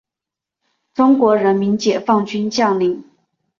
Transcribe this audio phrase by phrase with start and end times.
[0.95, 3.03] 中国人民解放军将领。